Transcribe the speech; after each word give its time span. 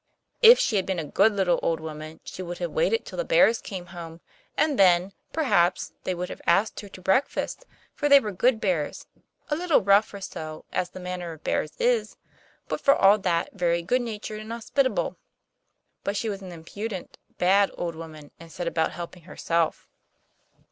If 0.41 0.57
she 0.57 0.77
had 0.77 0.87
been 0.87 0.97
a 0.97 1.05
good 1.05 1.31
little 1.33 1.59
old 1.61 1.79
woman 1.79 2.21
she 2.23 2.41
would 2.41 2.57
have 2.57 2.71
waited 2.71 3.05
till 3.05 3.19
the 3.19 3.23
bears 3.23 3.61
came 3.61 3.85
home, 3.85 4.19
and 4.57 4.79
then, 4.79 5.13
perhaps, 5.31 5.93
they 6.05 6.15
would 6.15 6.29
have 6.29 6.41
asked 6.47 6.79
her 6.79 6.89
to 6.89 7.01
breakfast; 7.03 7.65
for 7.93 8.09
they 8.09 8.19
were 8.19 8.31
good 8.31 8.59
bears 8.59 9.05
a 9.51 9.55
little 9.55 9.81
rough 9.83 10.11
or 10.11 10.19
so, 10.19 10.65
as 10.73 10.89
the 10.89 10.99
manner 10.99 11.33
of 11.33 11.43
bears 11.43 11.73
is, 11.77 12.17
but 12.67 12.81
for 12.81 12.95
all 12.95 13.19
that 13.19 13.53
very 13.53 13.83
good 13.83 14.01
natured 14.01 14.39
and 14.41 14.51
hospitable. 14.51 15.17
But 16.03 16.17
she 16.17 16.29
was 16.29 16.41
an 16.41 16.51
impudent, 16.51 17.19
bad 17.37 17.69
old 17.77 17.93
woman, 17.93 18.31
and 18.39 18.51
set 18.51 18.65
about 18.67 18.93
helping 18.93 19.25
herself. 19.25 19.87